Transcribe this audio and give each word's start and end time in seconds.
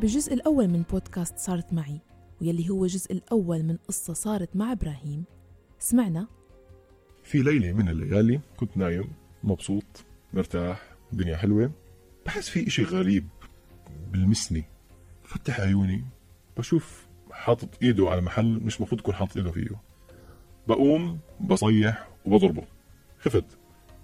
بالجزء 0.00 0.34
الأول 0.34 0.68
من 0.68 0.82
بودكاست 0.82 1.38
صارت 1.38 1.72
معي 1.72 2.00
ويلي 2.40 2.70
هو 2.70 2.84
الجزء 2.84 3.12
الأول 3.12 3.62
من 3.62 3.76
قصة 3.76 4.12
صارت 4.12 4.56
مع 4.56 4.72
إبراهيم. 4.72 5.24
سمعنا؟ 5.78 6.26
في 7.22 7.38
ليلة 7.38 7.72
من 7.72 7.88
الليالي 7.88 8.40
كنت 8.56 8.76
نايم 8.76 9.12
مبسوط 9.44 9.84
مرتاح 10.32 10.82
الدنيا 11.12 11.36
حلوة. 11.36 11.72
بحس 12.26 12.48
في 12.48 12.66
إشي 12.66 12.82
غريب 12.82 13.28
بلمسني 14.12 14.64
فتح 15.24 15.60
عيوني 15.60 16.04
بشوف 16.56 17.06
حاطط 17.30 17.68
إيده 17.82 18.10
على 18.10 18.20
محل 18.20 18.60
مش 18.64 18.80
مفروض 18.80 19.00
يكون 19.00 19.14
حاطط 19.14 19.36
إيده 19.36 19.50
فيه. 19.50 19.68
بقوم 20.68 21.18
بصيح 21.40 22.08
وبضربه. 22.26 22.64
خفت. 23.20 23.44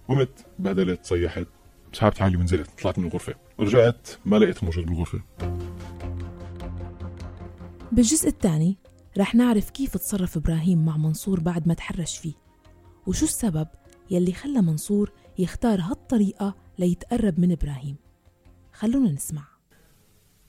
قمت 0.08 0.46
بهدلت 0.58 1.04
صيحت. 1.04 1.46
سحبت 1.92 2.18
حالي 2.18 2.36
ونزلت 2.36 2.70
طلعت 2.82 2.98
من 2.98 3.04
الغرفة. 3.04 3.34
رجعت 3.60 4.08
ما 4.24 4.36
لقيته 4.36 4.64
موجود 4.64 4.86
بالغرفة. 4.86 5.20
بالجزء 7.94 8.28
الثاني 8.28 8.76
رح 9.18 9.34
نعرف 9.34 9.70
كيف 9.70 9.96
تصرف 9.96 10.36
إبراهيم 10.36 10.84
مع 10.84 10.96
منصور 10.96 11.40
بعد 11.40 11.68
ما 11.68 11.74
تحرش 11.74 12.18
فيه 12.18 12.32
وشو 13.06 13.24
السبب 13.24 13.68
يلي 14.10 14.32
خلى 14.32 14.62
منصور 14.62 15.12
يختار 15.38 15.80
هالطريقة 15.80 16.54
ليتقرب 16.78 17.40
من 17.40 17.52
إبراهيم؟ 17.52 17.96
خلونا 18.72 19.12
نسمع. 19.12 19.42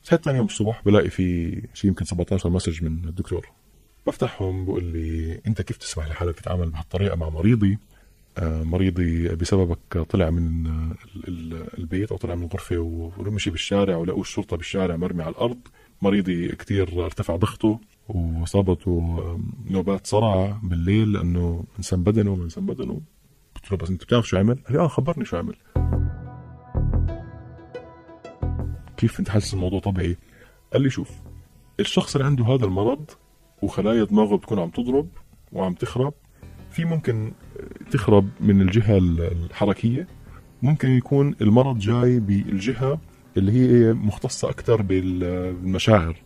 صحيت 0.03 0.25
ثاني 0.25 0.37
يوم 0.37 0.45
الصبح 0.45 0.81
بلاقي 0.85 1.09
في 1.09 1.51
شيء 1.73 1.89
يمكن 1.89 2.05
17 2.05 2.49
مسج 2.49 2.83
من 2.83 3.07
الدكتور. 3.07 3.51
بفتحهم 4.07 4.65
بقول 4.65 4.83
لي 4.83 5.41
أنت 5.47 5.61
كيف 5.61 5.77
تسمح 5.77 6.07
لحالك 6.07 6.39
تتعامل 6.39 6.69
بهالطريقة 6.69 7.15
مع 7.15 7.29
مريضي؟ 7.29 7.77
آه، 8.37 8.63
مريضي 8.63 9.35
بسببك 9.35 9.97
طلع 9.97 10.29
من 10.29 10.67
البيت 11.77 12.11
أو 12.11 12.17
طلع 12.17 12.35
من 12.35 12.43
الغرفة 12.43 12.77
ورمشي 12.77 13.49
بالشارع 13.49 13.97
ولقوا 13.97 14.21
الشرطة 14.21 14.57
بالشارع 14.57 14.95
مرمي 14.95 15.23
على 15.23 15.31
الأرض. 15.31 15.59
مريضي 16.05 16.47
كثير 16.47 17.05
ارتفع 17.05 17.35
ضغطه 17.35 17.79
وصابته 18.09 19.17
نوبات 19.69 20.07
صرع 20.07 20.59
بالليل 20.63 21.13
لأنه 21.13 21.63
انسان 21.77 22.03
بدنه 22.03 22.33
انسان 22.35 22.65
بدنه 22.65 23.01
قلت 23.55 23.71
له 23.71 23.77
بس 23.77 23.89
أنت 23.89 24.03
بتعرف 24.03 24.27
شو 24.27 24.37
عمل؟ 24.37 24.55
قال 24.55 24.73
لي 24.73 24.79
آه 24.79 24.87
خبرني 24.87 25.25
شو 25.25 25.37
عمل 25.37 25.55
كيف 28.97 29.19
أنت 29.19 29.29
حاسس 29.29 29.53
الموضوع 29.53 29.79
طبيعي؟ 29.79 30.17
قال 30.73 30.81
لي 30.81 30.89
شوف 30.89 31.11
الشخص 31.79 32.15
اللي 32.15 32.27
عنده 32.27 32.45
هذا 32.45 32.65
المرض 32.65 33.11
وخلايا 33.61 34.03
دماغه 34.03 34.35
بتكون 34.35 34.59
عم 34.59 34.69
تضرب 34.69 35.07
وعم 35.53 35.73
تخرب 35.73 36.13
في 36.71 36.85
ممكن 36.85 37.31
تخرب 37.91 38.29
من 38.39 38.61
الجهة 38.61 38.97
الحركية 38.97 40.07
ممكن 40.61 40.89
يكون 40.89 41.35
المرض 41.41 41.77
جاي 41.77 42.19
بالجهة 42.19 42.99
اللي 43.37 43.51
هي 43.51 43.93
مختصة 43.93 44.49
أكثر 44.49 44.81
بالمشاعر. 44.81 46.17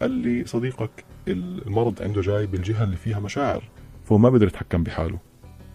قال 0.00 0.10
لي 0.10 0.44
صديقك 0.44 1.04
المرض 1.28 2.02
عنده 2.02 2.20
جاي 2.20 2.46
بالجهة 2.46 2.84
اللي 2.84 2.96
فيها 2.96 3.20
مشاعر 3.20 3.64
فهو 4.04 4.18
ما 4.18 4.30
بيقدر 4.30 4.46
يتحكم 4.46 4.82
بحاله. 4.82 5.18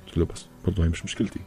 قلت 0.07 0.17
له 0.17 0.25
بس 0.25 0.47
برضه 0.65 0.85
هي 0.85 0.89
مش 0.89 1.05
مشكلتي. 1.05 1.39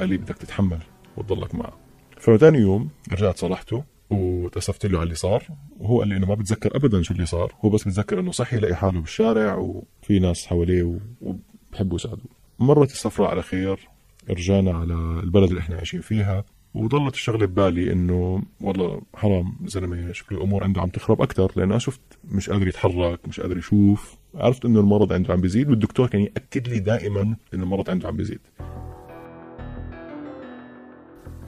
قال 0.00 0.08
لي 0.08 0.16
بدك 0.16 0.36
تتحمل 0.36 0.78
وتضلك 1.16 1.54
معه. 1.54 1.78
فثاني 2.18 2.58
يوم 2.58 2.90
رجعت 3.12 3.38
صالحته 3.38 3.84
وتأسفت 4.10 4.86
له 4.86 4.98
على 4.98 5.04
اللي 5.04 5.14
صار. 5.14 5.44
وهو 5.78 5.98
قال 5.98 6.08
لي 6.08 6.16
إنه 6.16 6.26
ما 6.26 6.34
بتذكر 6.34 6.76
ابدا 6.76 7.02
شو 7.02 7.14
اللي 7.14 7.26
صار. 7.26 7.54
هو 7.64 7.68
بس 7.68 7.88
بتذكر 7.88 8.20
إنه 8.20 8.30
صحي 8.30 8.56
يلاقي 8.56 8.74
حاله 8.74 9.00
بالشارع 9.00 9.54
وفي 9.54 10.18
ناس 10.18 10.46
حواليه 10.46 10.98
وبحبوا 11.20 11.96
يساعدوه 11.96 12.30
مرت 12.58 12.90
السفرة 12.90 13.26
على 13.26 13.42
خير 13.42 13.88
رجعنا 14.30 14.72
على 14.78 14.94
البلد 14.94 15.48
اللي 15.48 15.60
إحنا 15.60 15.76
عايشين 15.76 16.00
فيها. 16.00 16.44
وضلت 16.76 17.14
الشغلة 17.14 17.46
ببالي 17.46 17.92
إنه 17.92 18.42
والله 18.60 19.02
حرام 19.14 19.56
زلمة 19.64 20.12
شكله 20.12 20.38
الأمور 20.38 20.64
عنده 20.64 20.80
عم 20.80 20.88
تخرب 20.88 21.22
أكثر 21.22 21.52
لأنه 21.56 21.78
شفت 21.78 22.00
مش 22.24 22.50
قادر 22.50 22.68
يتحرك 22.68 23.28
مش 23.28 23.40
قادر 23.40 23.58
يشوف. 23.58 24.16
عرفت 24.34 24.64
إنه 24.64 24.80
المرض 24.80 25.12
عنده 25.12 25.32
عم 25.32 25.40
بيزيد 25.40 25.70
والدكتور 25.70 26.06
كان 26.06 26.20
يأكد 26.20 26.68
لي 26.68 26.78
دائما 26.78 27.36
إنه 27.54 27.64
المرض 27.64 27.90
عنده 27.90 28.08
عم 28.08 28.16
بيزيد. 28.16 28.40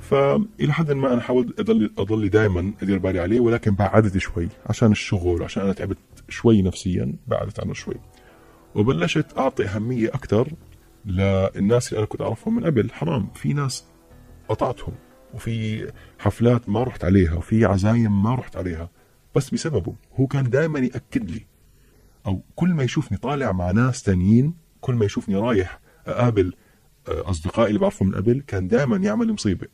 فإلى 0.00 0.72
حد 0.72 0.92
ما 0.92 1.12
أنا 1.12 1.20
حاولت 1.20 1.60
أضل 1.60 1.90
أضل 1.98 2.28
دائما 2.28 2.72
أدير 2.82 2.98
بالي 2.98 3.20
عليه 3.20 3.40
ولكن 3.40 3.74
بعدت 3.74 4.18
شوي 4.18 4.48
عشان 4.66 4.92
الشغل 4.92 5.42
عشان 5.42 5.62
أنا 5.62 5.72
تعبت 5.72 5.98
شوي 6.28 6.62
نفسيا 6.62 7.14
بعدت 7.26 7.60
عنه 7.60 7.72
شوي. 7.72 7.94
وبلشت 8.74 9.38
أعطي 9.38 9.64
أهمية 9.64 10.08
أكثر 10.08 10.48
للناس 11.06 11.88
اللي 11.88 11.98
أنا 11.98 12.06
كنت 12.06 12.20
أعرفهم 12.20 12.56
من 12.56 12.64
قبل. 12.64 12.90
حرام 12.90 13.28
في 13.34 13.52
ناس 13.52 13.84
قطعتهم. 14.48 14.94
وفي 15.34 15.86
حفلات 16.18 16.68
ما 16.68 16.82
رحت 16.82 17.04
عليها 17.04 17.34
وفي 17.34 17.64
عزايم 17.64 18.22
ما 18.22 18.34
رحت 18.34 18.56
عليها. 18.56 18.90
بس 19.34 19.50
بسببه 19.50 19.94
هو 20.14 20.26
كان 20.26 20.50
دائما 20.50 20.78
يأكد 20.78 21.30
لي. 21.30 21.46
أو 22.26 22.42
كل 22.54 22.68
ما 22.68 22.82
يشوفني 22.82 23.18
طالع 23.18 23.52
مع 23.52 23.70
ناس 23.70 24.02
تانيين 24.02 24.54
كل 24.80 24.94
ما 24.94 25.04
يشوفني 25.04 25.36
رايح 25.36 25.80
أقابل 26.06 26.54
أصدقائي 27.08 27.68
اللي 27.68 27.78
بعرفهم 27.78 28.08
من 28.08 28.14
قبل 28.14 28.42
كان 28.46 28.68
دائما 28.68 28.96
يعمل 28.96 29.32
مصيبة. 29.32 29.66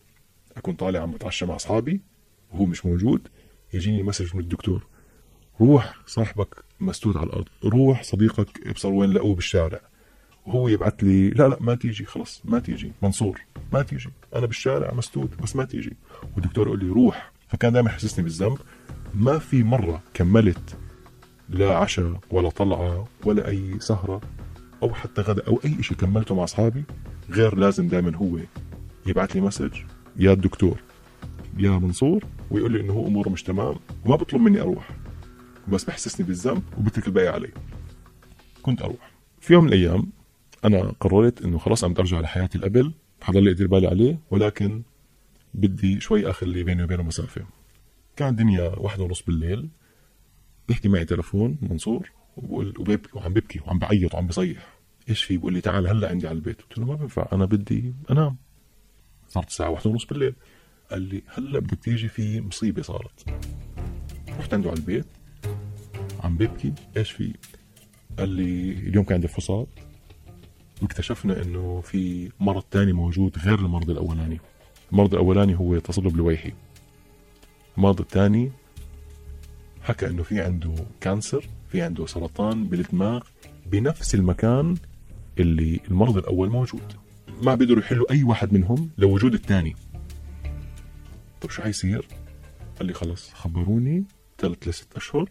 أكون 0.57 0.75
طالع 0.75 1.01
عم 1.01 1.11
بتعشى 1.11 1.47
مع 1.47 1.57
أصحابي 1.57 2.01
وهو 2.53 2.65
مش 2.65 2.87
موجود 2.87 3.29
يجيني 3.75 4.03
مسج 4.03 4.37
من 4.37 4.41
الدكتور. 4.41 4.87
روح 5.61 5.95
صاحبك 6.07 6.65
مسدود 6.81 7.17
على 7.17 7.27
الأرض 7.27 7.49
روح 7.65 8.03
صديقك 8.03 8.67
ابصر 8.67 8.89
وين 8.89 9.11
لقوه 9.11 9.35
بالشارع. 9.35 9.81
وهو 10.47 10.69
يبعث 10.69 10.95
لي 11.05 11.31
لا 11.31 11.49
لا 11.49 11.57
ما 11.61 11.75
تيجي 11.75 12.05
خلص 12.05 12.43
ما 12.45 12.59
تيجي 12.59 12.93
منصور 13.03 13.41
ما 13.73 13.83
تيجي. 13.83 14.11
أنا 14.35 14.47
بالشارع 14.47 14.95
مسدود 14.95 15.31
بس 15.43 15.57
ما 15.57 15.65
تيجي. 15.65 15.97
والدكتور 16.37 16.67
يقول 16.67 16.85
لي 16.85 16.89
روح. 16.89 17.33
فكان 17.49 17.73
دائما 17.73 17.91
يحسسني 17.91 18.25
بالذنب. 18.25 18.59
ما 19.15 19.39
في 19.39 19.63
مرة 19.63 20.03
كملت 20.15 20.77
لا 21.49 21.77
عشاء 21.77 22.21
ولا 22.31 22.51
طلعة 22.51 23.09
ولا 23.25 23.49
أي 23.49 23.81
سهرة 23.81 24.21
أو 24.83 24.95
حتى 24.95 25.21
غدا 25.23 25.47
أو 25.47 25.61
أي 25.65 25.83
شيء 25.83 25.97
كملته 25.97 26.35
مع 26.35 26.45
أصحابي 26.45 26.85
غير 27.31 27.57
لازم 27.57 27.89
دائما 27.89 28.17
هو 28.17 28.39
يبعث 29.07 29.37
لي 29.37 29.41
مسج. 29.41 29.73
يا 30.17 30.33
الدكتور 30.33 30.79
يا 31.59 31.71
منصور 31.71 32.25
ويقول 32.51 32.73
لي 32.73 32.81
إنه 32.81 32.93
هو 32.93 33.07
أموره 33.07 33.29
مش 33.29 33.43
تمام 33.43 33.75
وما 34.05 34.17
بطلب 34.17 34.41
مني 34.41 34.61
أروح. 34.61 34.91
بس 35.69 35.85
بحسسني 35.85 36.27
بالذنب 36.27 36.63
وبترك 36.79 37.07
الباقي 37.07 37.29
علي. 37.29 37.51
كنت 38.63 38.83
أروح. 38.83 39.11
في 39.41 39.53
يوم 39.53 39.65
من 39.65 39.73
الأيام 39.73 40.07
أنا 40.65 40.95
قررت 41.01 41.43
إنه 41.43 41.59
خلاص 41.59 41.85
عم 41.85 41.95
ارجع 41.99 42.21
لحياتي 42.21 42.59
القبل 42.59 42.93
حضل 43.23 43.49
ادير 43.49 43.67
بالي 43.67 43.87
عليه 43.87 44.19
ولكن 44.31 44.83
بدي 45.55 46.01
شوي 46.01 46.31
اخر 46.31 46.47
اللي 46.47 46.63
بيني 46.63 46.83
وبينه 46.83 47.03
مسافة. 47.03 47.47
كان 48.17 48.29
الدنيا 48.29 48.79
واحدة 48.79 49.05
ونص 49.05 49.23
بالليل 49.23 49.69
بيحكي 50.69 50.89
معي 50.89 51.05
تلفون 51.05 51.59
منصور 51.63 52.11
وبقول 52.37 52.75
وبيبكي 52.79 53.19
وعم 53.19 53.33
ببكي 53.33 53.61
وعم 53.67 53.79
بعيط 53.79 54.15
وعم 54.15 54.27
بصيح. 54.27 54.75
إيش 55.09 55.25
في؟ 55.25 55.37
بقول 55.37 55.53
لي 55.53 55.61
تعال 55.61 55.87
هلأ 55.87 56.09
عندي 56.09 56.29
على 56.29 56.37
البيت. 56.37 56.63
قلت 56.63 56.79
له 56.79 56.85
ما 56.85 56.95
بينفع 56.95 57.29
أنا 57.33 57.45
بدي 57.45 57.95
أنام. 58.11 58.37
صارت 59.29 59.49
الساعة 59.49 59.71
واحدة 59.71 59.91
ونص 59.91 60.05
بالليل. 60.05 60.35
قال 60.91 61.03
لي 61.03 61.23
هلأ 61.27 61.59
بدك 61.59 61.79
تيجي 61.79 62.09
في 62.09 62.41
مصيبة 62.41 62.83
صارت. 62.83 63.25
رحت 64.39 64.55
عنده 64.55 64.71
على 64.71 64.79
البيت 64.79 65.07
عم 66.21 66.37
ببكي 66.37 66.73
إيش 66.97 67.11
في؟ 67.11 67.35
قال 68.19 68.29
لي 68.29 68.73
اليوم 68.73 69.05
كان 69.05 69.15
عندي 69.15 69.29
فحوصات. 69.29 69.69
واكتشفنا 70.83 71.43
إنه 71.43 71.81
في 71.81 72.31
مرض 72.41 72.63
تاني 72.71 72.93
موجود 72.93 73.39
غير 73.39 73.59
المرض 73.59 73.91
الأولاني. 73.91 74.41
المرض 74.93 75.15
الأولاني 75.15 75.59
هو 75.59 75.79
تصلب 75.79 76.17
لويحي. 76.17 76.53
المرض 77.79 78.01
الثاني 78.01 78.53
حكى 79.83 80.07
إنه 80.07 80.23
في 80.23 80.41
عنده 80.41 80.75
كانسر 81.01 81.49
في 81.69 81.83
عنده 81.83 82.07
سرطان 82.07 82.65
بالدماغ 82.65 83.23
بنفس 83.67 84.15
المكان 84.15 84.77
اللي 85.39 85.81
المرض 85.89 86.17
الأول 86.17 86.51
موجود. 86.51 86.93
ما 87.43 87.55
بيقدروا 87.55 87.83
يحلوا 87.83 88.11
أي 88.11 88.23
واحد 88.23 88.53
منهم 88.53 88.91
لوجود 88.99 89.35
الثاني. 89.35 89.77
طيب 91.41 91.51
شو 91.51 91.63
حيصير؟ 91.63 92.09
قال 92.79 92.87
لي 92.87 92.93
خلص 92.93 93.31
خبروني 93.31 94.05
ثلاث 94.39 94.69
لست 94.69 94.97
أشهر 94.97 95.31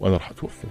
وأنا 0.00 0.16
راح 0.16 0.30
أتوفى. 0.30 0.66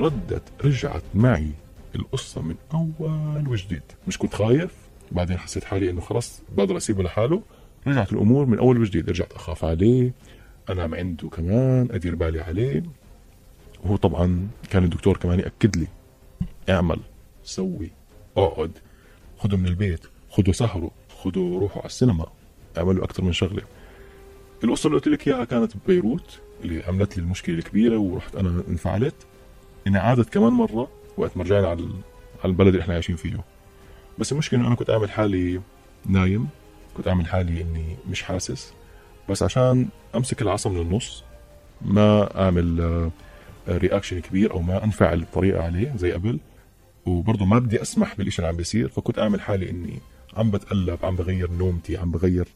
ردت 0.00 0.42
رجعت 0.64 1.02
معي 1.14 1.50
القصة 1.94 2.42
من 2.42 2.54
أول 2.74 3.48
وجديد. 3.48 3.82
مش 4.08 4.18
كنت 4.18 4.34
خايف؟ 4.34 4.74
بعدين 5.12 5.38
حسيت 5.38 5.64
حالي 5.64 5.90
إنه 5.90 6.00
خلص 6.00 6.42
بقدر 6.56 6.76
أسيبه 6.76 7.02
لحاله. 7.02 7.42
رجعت 7.86 8.12
الأمور 8.12 8.46
من 8.46 8.58
أول 8.58 8.80
وجديد. 8.80 9.10
رجعت 9.10 9.32
أخاف 9.32 9.64
عليه. 9.64 10.12
أنام 10.70 10.94
عنده 10.94 11.28
كمان 11.28 11.88
أدير 11.90 12.14
بالي 12.14 12.40
عليه. 12.40 12.82
وهو 13.84 13.96
طبعا 13.96 14.48
كان 14.70 14.84
الدكتور 14.84 15.16
كمان 15.16 15.40
يأكد 15.40 15.76
لي. 15.76 15.86
اعمل 16.68 17.00
سوي 17.44 17.90
اقعد. 18.36 18.72
خده 19.38 19.56
من 19.56 19.66
البيت 19.66 20.06
خده 20.30 20.52
سهروا 20.52 20.90
خده 21.22 21.40
روحوا 21.40 21.78
على 21.78 21.86
السينما. 21.86 22.26
اعملوا 22.78 23.04
أكثر 23.04 23.22
من 23.22 23.32
شغلة. 23.32 23.62
القصة 24.64 24.86
اللي 24.86 24.96
قلت 24.98 25.08
لك 25.08 25.28
إياها 25.28 25.44
كانت 25.44 25.72
ببيروت 25.76 26.40
اللي 26.64 26.82
عملت 26.84 27.16
لي 27.16 27.22
المشكلة 27.22 27.58
الكبيرة 27.58 27.98
ورحت 27.98 28.36
أنا 28.36 28.62
انفعلت. 28.68 29.14
انها 29.86 30.00
عادت 30.00 30.28
كمان 30.28 30.52
مرة 30.52 30.88
وقت 31.16 31.36
ما 31.36 31.42
رجعنا 31.44 31.68
على 31.68 31.88
البلد 32.44 32.68
اللي 32.68 32.82
إحنا 32.82 32.94
عايشين 32.94 33.16
فيه. 33.16 33.44
بس 34.18 34.32
المشكلة 34.32 34.60
إنه 34.60 34.68
أنا 34.68 34.76
كنت 34.76 34.90
عامل 34.90 35.10
حالي 35.10 35.60
نايم 36.06 36.48
كنت 36.96 37.08
أعمل 37.08 37.26
حالي 37.26 37.60
إني 37.62 37.96
مش 38.10 38.22
حاسس. 38.22 38.72
بس 39.28 39.42
عشان 39.42 39.88
أمسك 40.14 40.42
العصا 40.42 40.70
من 40.70 40.80
النص 40.80 41.24
ما 41.82 42.40
أعمل 42.40 43.10
reaction 43.68 44.20
كبير 44.20 44.52
أو 44.52 44.62
ما 44.62 44.84
أنفعل 44.84 45.20
بطريقه 45.20 45.62
عليه 45.62 45.94
زي 45.96 46.12
قبل. 46.12 46.38
وبرضه 47.06 47.44
ما 47.44 47.58
بدي 47.58 47.82
أسمح 47.82 48.16
بالشيء 48.16 48.38
اللي 48.38 48.48
عم 48.48 48.56
بيصير. 48.56 48.88
فكنت 48.88 49.18
أعمل 49.18 49.40
حالي 49.40 49.70
إني 49.70 49.98
عم 50.36 50.50
بتقلب 50.50 50.98
عم 51.02 51.16
بغير 51.16 51.50
نومتي 51.50 51.96
عم 51.96 52.10
بغير 52.10 52.48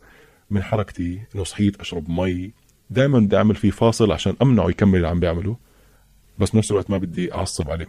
من 0.50 0.62
حركتي 0.62 1.20
إنه 1.34 1.44
صحيت 1.44 1.80
أشرب 1.80 2.10
مي. 2.10 2.50
دائما 2.90 3.18
بدي 3.18 3.36
أعمل 3.36 3.54
فيه 3.54 3.70
فاصل 3.70 4.12
عشان 4.12 4.34
أمنعه 4.42 4.70
يكمل 4.70 4.96
اللي 4.96 5.08
عم 5.08 5.20
بيعمله. 5.20 5.56
بس 6.38 6.50
بنفس 6.50 6.70
الوقت 6.70 6.90
ما 6.90 6.98
بدي 6.98 7.34
أعصب 7.34 7.70
عليه. 7.70 7.86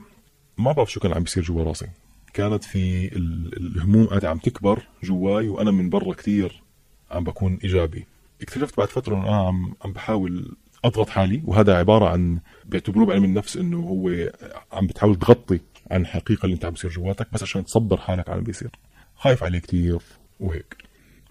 ما 0.58 0.72
بعرف 0.72 0.92
شو 0.92 1.00
كان 1.00 1.14
عم 1.14 1.24
بيصير 1.24 1.44
جوا 1.44 1.64
راسي. 1.64 1.88
كانت 2.34 2.64
في 2.64 3.16
الهموم 3.58 4.06
قاعدة 4.06 4.30
عم 4.30 4.38
تكبر 4.38 4.84
جواي 5.04 5.48
وأنا 5.48 5.72
من 5.72 5.90
برا 5.90 6.14
كثير 6.14 6.64
عم 7.12 7.24
بكون 7.24 7.60
إيجابي. 7.64 8.06
اكتشفت 8.42 8.78
بعد 8.78 8.88
فترة 8.88 9.16
إنه 9.16 9.28
أنا 9.28 9.48
عم 9.48 9.74
عم 9.86 9.94
بحاول 9.94 10.56
أضغط 10.86 11.10
حالي 11.10 11.42
وهذا 11.46 11.76
عبارة 11.78 12.10
عن 12.10 12.40
بيعتبروه 12.66 13.06
بعلم 13.06 13.24
النفس 13.24 13.58
إنه 13.58 13.80
هو 13.80 14.32
عم 14.72 14.88
بتحاول 14.88 15.16
تغطي 15.16 15.60
عن 15.92 16.02
الحقيقة 16.02 16.46
اللي 16.46 16.54
أنت 16.54 16.66
عم 16.66 16.72
بيصير 16.72 16.92
جواتك 16.92 17.28
بس 17.34 17.44
عشان 17.44 17.66
تصبر 17.66 17.98
حالك 17.98 18.30
على 18.30 18.36
اللي 18.36 18.46
بيصير. 18.46 18.70
خايف 19.16 19.44
عليه 19.44 19.60
كثير 19.60 20.00
وهيك. 20.40 20.78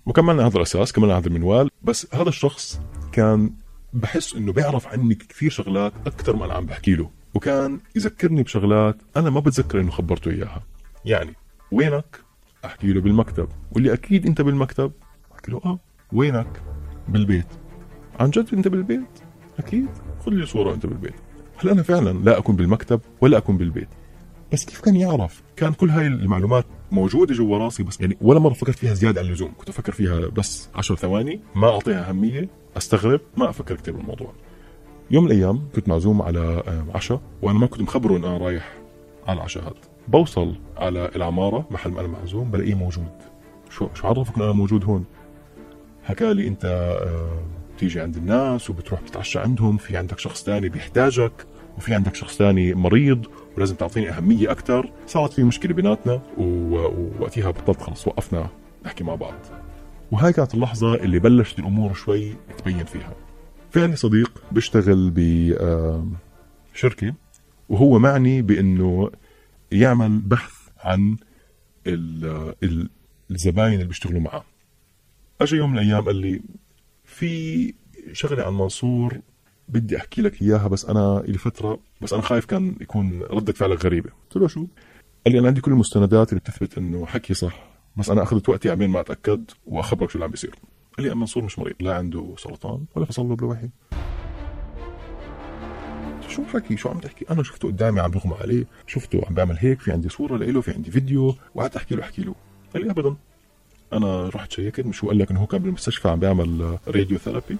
وكملنا 0.06 0.46
هذا 0.46 0.56
الأساس 0.56 0.92
كملنا 0.92 1.18
هذا 1.18 1.28
المنوال 1.28 1.70
بس 1.82 2.14
هذا 2.14 2.28
الشخص 2.28 2.80
كان 3.12 3.50
بحس 3.92 4.34
إنه 4.34 4.52
بيعرف 4.52 4.86
عني 4.86 5.14
كثير 5.14 5.50
شغلات 5.50 5.92
أكثر 6.06 6.36
ما 6.36 6.44
أنا 6.44 6.54
عم 6.54 6.66
بحكي 6.66 6.94
له. 6.94 7.10
وكان 7.34 7.80
يذكرني 7.96 8.42
بشغلات 8.42 8.96
أنا 9.16 9.30
ما 9.30 9.40
بتذكر 9.40 9.80
إنه 9.80 9.90
خبرته 9.90 10.30
إياها. 10.30 10.62
يعني 11.04 11.34
وينك؟ 11.72 12.20
أحكي 12.64 12.92
له 12.92 13.00
بالمكتب. 13.00 13.48
واللي 13.72 13.92
أكيد 13.92 14.26
أنت 14.26 14.40
بالمكتب؟ 14.40 14.92
أحكي 15.34 15.52
له 15.52 15.60
آه 15.64 15.78
وينك؟ 16.12 16.62
بالبيت. 17.08 17.46
عن 18.20 18.30
جد 18.30 18.48
أنت 18.52 18.68
بالبيت؟ 18.68 19.22
أكيد. 19.58 19.88
خذ 20.26 20.32
لي 20.32 20.46
صورة 20.46 20.74
أنت 20.74 20.86
بالبيت. 20.86 21.14
هل 21.56 21.68
أنا 21.70 21.82
فعلا 21.82 22.18
لا 22.18 22.38
أكون 22.38 22.56
بالمكتب 22.56 23.00
ولا 23.20 23.38
أكون 23.38 23.56
بالبيت؟ 23.56 23.88
بس 24.52 24.64
كيف 24.64 24.80
كان 24.80 24.96
يعرف؟ 24.96 25.42
كان 25.56 25.72
كل 25.72 25.90
هاي 25.90 26.06
المعلومات 26.06 26.66
موجودة 26.92 27.34
جوا 27.34 27.58
راسي 27.58 27.82
بس 27.82 28.00
يعني 28.00 28.16
ولا 28.20 28.38
مرة 28.38 28.52
فكرت 28.52 28.76
فيها 28.76 28.94
زيادة 28.94 29.20
عن 29.20 29.26
اللزوم. 29.26 29.52
كنت 29.58 29.68
أفكر 29.68 29.92
فيها 29.92 30.20
بس 30.20 30.68
عشر 30.74 30.96
ثواني 30.96 31.40
ما 31.54 31.68
أعطيها 31.68 32.08
أهمية 32.08 32.48
أستغرب 32.76 33.20
ما 33.36 33.50
أفكر 33.50 33.74
كثير 33.74 33.96
بالموضوع. 33.96 34.32
يوم 35.10 35.24
من 35.24 35.30
الأيام 35.30 35.68
كنت 35.74 35.88
معزوم 35.88 36.22
على 36.22 36.62
عشاء 36.94 37.20
وأنا 37.42 37.58
ما 37.58 37.66
كنت 37.66 37.80
مخبره 37.82 38.16
ان 38.16 38.24
أنا 38.24 38.36
رايح 38.36 38.74
على 39.26 39.36
العشاء 39.36 39.62
هذا 39.62 39.74
بوصل 40.08 40.54
على 40.76 41.10
العمارة 41.16 41.66
محل 41.70 41.90
ما 41.90 42.00
أنا 42.00 42.08
معزوم 42.08 42.50
بلاقيه 42.50 42.74
موجود. 42.74 43.12
شو 43.70 43.88
شو 43.94 44.08
عرفك 44.08 44.36
إنه 44.36 44.44
أنا 44.44 44.52
موجود 44.52 44.84
هون؟ 44.84 45.04
حكى 46.04 46.34
لي 46.34 46.48
أنت 46.48 46.96
بتيجي 47.76 48.00
عند 48.00 48.16
الناس 48.16 48.70
وبتروح 48.70 49.00
بتتعشى 49.02 49.38
عندهم 49.38 49.76
في 49.76 49.96
عندك 49.96 50.18
شخص 50.18 50.44
ثاني 50.44 50.68
بيحتاجك 50.68 51.32
وفي 51.78 51.94
عندك 51.94 52.14
شخص 52.14 52.36
ثاني 52.36 52.74
مريض 52.74 53.26
ولازم 53.56 53.74
تعطيني 53.74 54.10
أهمية 54.10 54.50
أكثر 54.50 54.92
صارت 55.06 55.32
في 55.32 55.42
مشكلة 55.42 55.74
بيناتنا 55.74 56.22
ووقتها 56.38 57.50
بطلت 57.50 57.80
خلص 57.80 58.08
وقفنا 58.08 58.48
نحكي 58.84 59.04
مع 59.04 59.14
بعض. 59.14 59.34
وهاي 60.10 60.32
كانت 60.32 60.54
اللحظة 60.54 60.94
اللي 60.94 61.18
بلشت 61.18 61.58
الأمور 61.58 61.94
شوي 61.94 62.34
تبين 62.58 62.84
فيها. 62.84 63.14
في 63.70 63.82
عندي 63.82 63.96
صديق 63.96 64.42
بيشتغل 64.52 65.12
بشركة 66.74 67.14
وهو 67.68 67.98
معني 67.98 68.42
بأنه 68.42 69.10
يعمل 69.72 70.18
بحث 70.18 70.52
عن 70.78 71.16
الزباين 73.30 73.74
اللي 73.74 73.84
بيشتغلوا 73.84 74.20
معه. 74.20 74.44
اجى 75.40 75.56
يوم 75.56 75.72
من 75.72 75.78
الأيام 75.78 76.04
قال 76.04 76.16
لي 76.16 76.42
في 77.04 77.74
شغلة 78.12 78.42
عن 78.42 78.52
منصور 78.52 79.20
بدي 79.72 79.96
أحكي 79.96 80.22
لك 80.22 80.42
إياها 80.42 80.68
بس 80.68 80.84
أنا 80.84 81.22
لي 81.26 81.38
فترة 81.38 81.78
بس 82.00 82.12
أنا 82.12 82.22
خايف 82.22 82.44
كان 82.44 82.76
يكون 82.80 83.22
ردة 83.22 83.52
فعلك 83.52 83.84
غريبة. 83.84 84.10
قلت 84.10 84.36
له 84.36 84.48
شو؟ 84.48 84.66
قال 85.24 85.34
لي 85.34 85.38
أنا 85.38 85.48
عندي 85.48 85.60
كل 85.60 85.72
المستندات 85.72 86.28
اللي 86.28 86.40
بتثبت 86.40 86.78
إنه 86.78 87.06
حكي 87.06 87.34
صح 87.34 87.64
بس 87.96 88.10
أنا 88.10 88.22
أخذت 88.22 88.48
وقتي 88.48 88.70
عبين 88.70 88.90
ما 88.90 89.00
أتأكد 89.00 89.50
وأخبرك 89.66 90.10
شو 90.10 90.14
اللي 90.14 90.24
عم 90.24 90.30
بيصير. 90.30 90.54
قال 90.98 91.06
لي 91.06 91.14
منصور 91.14 91.44
مش 91.44 91.58
مريض 91.58 91.74
لا 91.80 91.94
عنده 91.94 92.34
سرطان 92.38 92.84
ولا 92.96 93.06
فصل 93.06 93.28
له 93.28 93.36
بلوحي 93.36 93.68
شو 96.28 96.44
حكي؟ 96.44 96.76
شو 96.76 96.88
عم 96.88 96.98
تحكي؟ 96.98 97.24
أنا 97.30 97.42
شفته 97.42 97.68
قدامي 97.68 98.00
عم 98.00 98.10
بغمى 98.10 98.34
عليه 98.40 98.64
شفته 98.86 99.22
عم 99.28 99.34
بيعمل 99.34 99.56
هيك 99.58 99.80
في 99.80 99.92
عندي 99.92 100.08
صورة 100.08 100.36
له 100.36 100.60
في 100.60 100.70
عندي 100.70 100.90
فيديو 100.90 101.34
وقعدت 101.54 101.76
أحكي 101.76 101.94
له 101.94 102.02
أحكي 102.02 102.22
له. 102.22 102.34
قال 102.74 102.84
لي 102.84 102.90
ابدا. 102.90 103.16
أنا 103.92 104.28
رحت 104.28 104.52
شيكت 104.52 104.86
مش 104.86 105.04
هو 105.04 105.08
قال 105.08 105.18
لك 105.18 105.30
إنه 105.30 105.40
هو 105.40 105.46
كان 105.46 105.62
بالمستشفى 105.62 106.08
عم 106.08 106.20
بيعمل 106.20 106.78
radiotherapy 106.88 107.56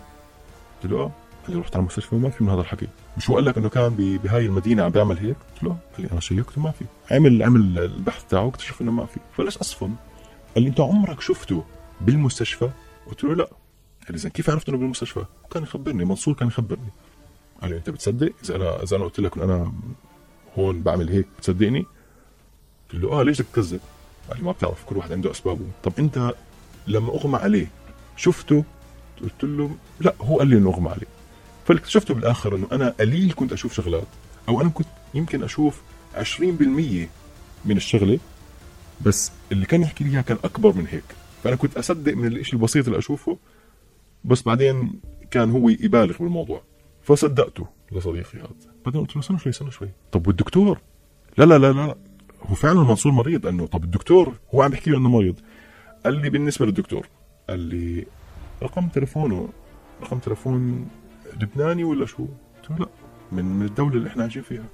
قلت 0.83 0.93
له 0.93 0.99
آه. 0.99 1.13
قال 1.47 1.57
لي 1.57 1.61
رحت 1.63 1.77
على 1.77 1.81
المستشفى 1.81 2.15
وما 2.15 2.31
في 2.31 2.45
من 2.45 2.51
هذا 2.51 2.61
الحكي. 2.61 2.89
مش 3.17 3.31
هو 3.31 3.35
قال 3.35 3.45
لك 3.45 3.59
إنه 3.59 3.69
كان 3.69 4.19
بهاي 4.25 4.47
المدينة 4.47 4.83
عم 4.83 4.91
بيعمل 4.91 5.19
هيك؟ 5.19 5.37
قلت 5.55 5.63
له 5.63 5.71
قال 5.71 6.03
لي 6.03 6.09
أنا 6.13 6.21
شيكت 6.21 6.59
وما 6.59 6.71
في. 6.71 6.85
عمل 7.11 7.43
عمل 7.43 7.79
البحث 7.79 8.25
تاعه 8.25 8.45
واكتشف 8.45 8.83
إنه 8.83 8.93
ما 8.93 9.07
في. 9.07 9.21
بلشت 9.37 9.57
أصفن؟ 9.57 9.95
قال 10.55 10.63
لي 10.65 10.69
أنت 10.69 10.81
عمرك 10.81 11.21
شفته 11.21 11.65
بالمستشفى؟ 12.01 12.71
قلت 13.07 13.25
له 13.25 13.35
لا. 13.35 13.49
قال 14.09 14.21
لي 14.25 14.31
كيف 14.31 14.51
عرفت 14.51 14.69
إنه 14.69 14.79
بالمستشفى؟ 14.79 15.25
كان 15.51 15.63
يخبرني 15.63 16.05
منصور 16.05 16.35
كان 16.35 16.49
يخبرني. 16.49 16.91
قال 17.63 17.71
لي 17.71 17.77
أنت 17.77 17.91
بتصدق؟ 17.91 18.33
إذا 18.45 18.57
أنا 18.57 18.83
إذا 18.83 18.97
أنا 18.97 19.05
قلت 19.05 19.21
لك 19.21 19.37
إنه 19.37 19.45
أنا 19.45 19.73
هون 20.59 20.83
بعمل 20.83 21.09
هيك 21.09 21.27
بتصدقني؟ 21.39 21.87
قلت 22.93 23.03
له 23.03 23.21
آه 23.21 23.23
ليش 23.23 23.41
بدك 23.43 23.51
تكذب؟ 23.51 23.81
قال 24.29 24.39
لي 24.39 24.45
ما 24.45 24.53
بتعرف 24.53 24.85
كل 24.85 24.97
واحد 24.97 25.13
عنده 25.13 25.31
أسبابه. 25.31 25.65
طب 25.83 25.93
أنت 25.99 26.35
لما 26.87 27.09
أغمى 27.09 27.37
عليه 27.37 27.67
شفته؟ 28.17 28.65
قلت 29.23 29.45
له 29.45 29.71
لا 30.01 30.15
هو 30.21 30.39
قال 30.39 30.49
لي 30.49 30.57
إنه 30.57 30.71
أغمى 30.71 30.89
عليه. 30.89 31.07
فاكتشفته 31.79 32.15
بالآخر 32.15 32.57
إنه 32.57 32.69
أنا 32.73 32.95
قليل 33.01 33.33
كنت 33.37 33.53
أشوف 33.53 33.75
شغلات 33.75 34.07
أو 34.49 34.61
أنا 34.61 34.69
كنت 34.69 34.87
يمكن 35.15 35.43
أشوف 35.45 35.83
20% 36.17 36.23
من 37.65 37.77
الشغلة 37.77 38.19
بس 39.07 39.33
اللي 39.53 39.67
كان 39.67 39.83
يحكي 39.83 40.05
لي 40.05 40.23
كان 40.23 40.39
أكبر 40.45 40.73
من 40.73 40.87
هيك. 40.87 41.05
فأنا 41.45 41.57
كنت 41.57 41.77
أصدق 41.77 42.15
من 42.15 42.27
الشيء 42.27 42.55
البسيط 42.55 42.87
اللي 42.87 42.99
أشوفه 42.99 43.39
بس 44.25 44.43
بعدين 44.43 45.01
كان 45.31 45.51
هو 45.51 45.69
يبالغ 45.69 46.19
بالموضوع. 46.19 46.63
فصدقته 47.03 47.67
لصديقي 47.93 48.39
هذا. 48.39 48.49
بعدين 48.85 49.01
قلت 49.01 49.17
له 49.17 49.23
استنى 49.23 49.39
شوي 49.39 49.51
استنى 49.51 49.71
شوي. 49.71 49.89
طب 50.13 50.27
والدكتور؟ 50.27 50.81
لا 51.39 51.45
لا 51.45 51.59
لا 51.59 51.73
لا 51.73 51.97
هو 52.47 52.55
فعلا 52.55 52.81
منصور 52.81 53.13
مريض؟ 53.13 53.47
إنه 53.47 53.67
طب 53.67 53.85
الدكتور 53.85 54.35
هو 54.55 54.63
عم 54.63 54.73
يحكي 54.73 54.91
له 54.91 54.99
إنه 54.99 55.09
مريض. 55.09 55.41
قال 56.05 56.15
لي 56.23 56.31
بالنسبة 56.31 56.67
للدكتور 56.67 57.07
قال 57.49 57.59
لي 57.59 58.07
رقم 58.63 58.89
تليفونه 58.89 59.49
رقم 60.03 60.19
تليفون 60.19 60.89
لبناني 61.41 61.85
ولا 61.85 62.07
شو؟ 62.07 62.27
قلت 62.57 62.71
له 62.71 62.77
لا. 62.79 62.87
من 63.33 63.63
الدولة 63.63 63.95
اللي 63.95 64.09
إحنا 64.09 64.23
عايشين 64.23 64.43
فيها. 64.43 64.65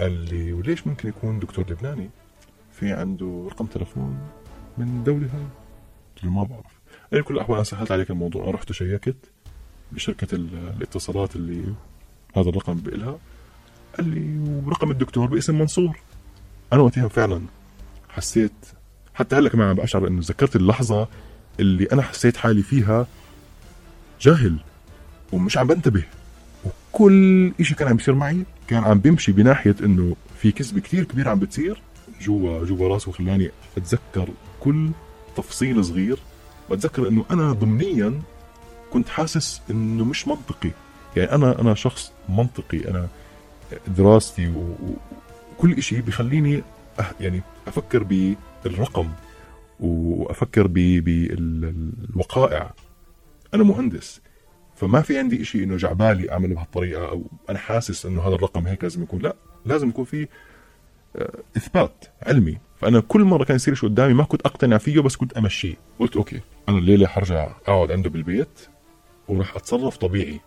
قال 0.00 0.12
لي 0.12 0.52
وليش 0.52 0.86
ممكن 0.86 1.08
يكون 1.08 1.38
دكتور 1.38 1.64
لبناني؟ 1.70 2.10
في 2.72 2.92
عنده 2.92 3.48
رقم 3.50 3.66
تليفون 3.66 4.18
من 4.78 4.86
الدولة 4.86 5.26
هاي. 5.26 5.46
قلت 6.16 6.24
له 6.24 6.30
ما 6.30 6.42
بعرف. 6.42 6.80
قال 7.10 7.20
لي 7.20 7.22
كل 7.22 7.34
الاحوال 7.34 7.56
أنا 7.56 7.64
سهلت 7.64 7.92
عليك 7.92 8.10
الموضوع. 8.10 8.44
أنا 8.44 8.52
رحت 8.52 8.70
وشيكت 8.70 9.16
بشركة 9.92 10.34
الاتصالات 10.34 11.36
اللي 11.36 11.74
هذا 12.36 12.48
الرقم 12.48 12.74
بإلها. 12.74 13.18
قال 13.96 14.08
لي 14.08 14.38
ورقم 14.66 14.90
الدكتور 14.90 15.26
باسم 15.26 15.58
منصور. 15.58 15.98
أنا 16.72 16.82
وقتها 16.82 17.08
فعلا 17.08 17.42
حسيت 18.08 18.52
حتى 19.14 19.36
هلأ 19.36 19.48
كمان 19.48 19.68
عم 19.68 19.74
بشعر 19.74 20.08
إنه 20.08 20.20
ذكرت 20.24 20.56
اللحظة 20.56 21.08
اللي 21.60 21.84
أنا 21.92 22.02
حسيت 22.02 22.36
حالي 22.36 22.62
فيها 22.62 23.06
جاهل. 24.20 24.58
ومش 25.32 25.58
عم 25.58 25.66
بنتبه. 25.66 26.04
وكل 26.64 27.52
إشي 27.60 27.74
كان 27.74 27.88
عم 27.88 27.96
بيصير 27.96 28.14
معي 28.14 28.44
كان 28.68 28.84
عم 28.84 28.98
بيمشي 28.98 29.32
بناحية 29.32 29.76
إنه 29.84 30.16
في 30.38 30.52
كذبه 30.52 30.80
كثير 30.80 31.04
كبيره 31.04 31.30
عم 31.30 31.38
بتصير 31.38 31.82
جوا 32.20 32.64
جوا 32.64 32.88
راسي 32.88 33.10
وخلاني 33.10 33.50
أتذكر 33.76 34.28
كل 34.60 34.90
تفصيل 35.36 35.84
صغير. 35.84 36.18
بتذكر 36.70 37.08
إنه 37.08 37.24
أنا 37.30 37.52
ضمنيا 37.52 38.22
كنت 38.92 39.08
حاسس 39.08 39.60
إنه 39.70 40.04
مش 40.04 40.28
منطقي. 40.28 40.70
يعني 41.16 41.32
أنا 41.32 41.60
أنا 41.60 41.74
شخص 41.74 42.12
منطقي. 42.28 42.88
أنا 42.88 43.08
دراستي 43.88 44.52
وكل 45.58 45.82
شيء 45.82 46.00
بخليني 46.00 46.62
يعني 47.20 47.42
أفكر 47.66 48.02
بالرقم 48.64 49.08
وأفكر 49.80 50.66
بالوقائع. 51.00 52.74
أنا 53.54 53.64
مهندس. 53.64 54.20
فما 54.84 55.00
في 55.00 55.18
عندي 55.18 55.44
شيء 55.44 55.62
إنه 55.62 55.76
جعبالي 55.76 56.32
اعمله 56.32 56.54
بهالطريقة 56.54 57.08
أو 57.08 57.22
أنا 57.50 57.58
حاسس 57.58 58.06
إنه 58.06 58.22
هذا 58.22 58.34
الرقم 58.34 58.66
هيك 58.66 58.82
لازم 58.82 59.02
يكون. 59.02 59.22
لا 59.22 59.36
لازم 59.66 59.88
يكون 59.88 60.04
في 60.04 60.28
آه، 61.16 61.38
إثبات 61.56 62.04
علمي. 62.22 62.58
فأنا 62.76 63.00
كل 63.00 63.24
مرة 63.24 63.44
كان 63.44 63.56
يصير 63.56 63.74
شيء 63.74 63.88
قدامي 63.88 64.14
ما 64.14 64.24
كنت 64.24 64.40
أقتنع 64.46 64.78
فيه 64.78 65.00
بس 65.00 65.16
كنت 65.16 65.32
أمشيه. 65.32 65.74
قلت 65.98 66.16
okay 66.16 66.40
أنا 66.68 66.78
الليلة 66.78 67.06
حرجع 67.06 67.48
أقعد 67.66 67.92
عنده 67.92 68.10
بالبيت 68.10 68.68
وراح 69.28 69.56
أتصرف 69.56 69.96
طبيعي. 69.96 70.40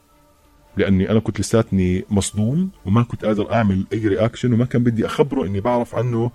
لأني 0.77 1.11
أنا 1.11 1.19
كنت 1.19 1.39
لساتني 1.39 2.05
مصدوم 2.09 2.69
وما 2.85 3.03
كنت 3.03 3.25
قادر 3.25 3.53
أعمل 3.53 3.85
أي 3.93 4.07
reaction 4.07 4.53
وما 4.53 4.65
كان 4.65 4.83
بدي 4.83 5.05
أخبره 5.05 5.45
إني 5.45 5.59
بعرف 5.59 5.95
عنه 5.95 6.31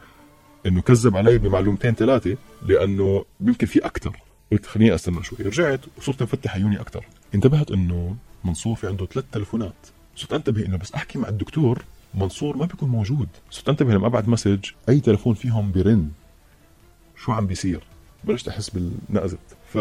إنه 0.66 0.80
كذب 0.80 1.16
علي 1.16 1.38
بمعلومتين 1.38 1.94
ثلاثة 1.94 2.36
لأنه 2.66 3.24
يمكن 3.40 3.66
في 3.66 3.78
أكثر 3.86 4.16
قلت 4.52 4.66
خليني 4.66 4.94
أستنى 4.94 5.22
شوي. 5.22 5.38
رجعت 5.40 5.80
وصرت 5.98 6.22
مفتح 6.22 6.54
عيوني 6.54 6.80
أكثر 6.80 7.04
انتبهت 7.34 7.70
إنه 7.70 8.16
منصور 8.44 8.76
في 8.76 8.86
عنده 8.86 9.06
ثلاث 9.06 9.24
تلفونات. 9.32 9.72
صرت 10.16 10.32
أنتبه 10.32 10.66
إنه 10.66 10.76
بس 10.76 10.92
أحكي 10.92 11.18
مع 11.18 11.28
الدكتور 11.28 11.84
منصور 12.14 12.56
ما 12.56 12.66
بيكون 12.66 12.88
موجود. 12.88 13.28
صرت 13.50 13.68
أنتبه 13.68 13.92
لما 13.94 14.06
ابعت 14.06 14.28
message 14.28 14.70
أي 14.88 15.00
تلفون 15.00 15.34
فيهم 15.34 15.72
برن 15.72 16.10
شو 17.16 17.32
عم 17.32 17.46
بيصير. 17.46 17.80
بلشت 18.24 18.48
أحس 18.48 18.70
بالنقزة 18.70 19.38
ف 19.72 19.78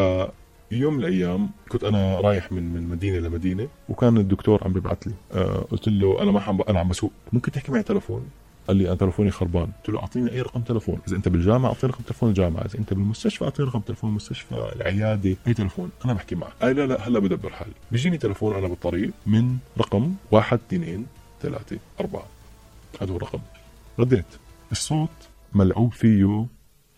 يوم 0.72 0.94
من 0.94 1.00
الأيام 1.00 1.50
كنت 1.70 1.84
أنا 1.84 2.20
رايح 2.20 2.51
من 2.51 2.74
من 2.74 2.90
مدينة 2.90 3.20
لمدينة 3.28 3.68
وكان 3.90 4.18
الدكتور 4.18 4.63
عم 4.63 4.74
بيبعث 4.74 5.08
لي. 5.08 5.13
آه 5.34 5.66
قلت 5.72 5.88
له 5.88 6.22
أنا 6.22 6.32
ما 6.32 6.42
عم 6.42 6.62
أنا 6.62 6.80
عم 6.80 6.90
بسوق. 6.90 7.12
ممكن 7.34 7.51
تحكي 7.51 7.72
معي 7.72 7.84
تلفون 7.84 8.30
قال 8.68 8.77
لي 8.77 8.88
أنا 8.88 8.96
تلفوني 8.96 9.32
خربان. 9.32 9.65
قلت 9.65 9.89
له 9.89 10.00
أعطيني 10.00 10.32
أي 10.32 10.41
رقم 10.41 10.62
تلفون. 10.62 11.00
إذا 11.08 11.15
أنت 11.15 11.27
بالجامعة 11.27 11.70
أعطيني 11.70 11.94
رقم 11.94 12.03
تلفون 12.03 12.30
الجامعة. 12.30 12.65
إذا 12.65 12.80
أنت 12.80 12.94
بالمستشفى 12.94 13.44
أعطيني 13.46 13.70
رقم 13.70 13.80
تلفون 13.80 14.10
المستشفى 14.10 14.72
العياده 14.75 15.36
أي 15.48 15.53
تلفون 15.53 15.89
أنا 16.06 16.13
بحكي 16.13 16.36
معك. 16.36 16.53
قال 16.62 16.75
لا 16.75 16.86
لا 16.86 17.08
هلا 17.08 17.20
بدبر 17.20 17.50
حالي. 17.50 17.74
بيجيني 17.91 18.18
تلفون 18.18 18.56
أنا 18.56 18.68
بالطريق 18.68 19.12
من 19.25 19.58
رقم 19.77 20.13
واحد 20.32 20.60
اثنين 20.68 21.06
ثلاثة 21.41 21.77
أربعة. 22.00 22.25
هذا 23.01 23.12
هو 23.12 23.18
الرقم. 23.18 23.39
رديت. 24.00 24.25
الصوت 24.72 25.10
ملعوب 25.53 25.94
فيه 25.94 26.46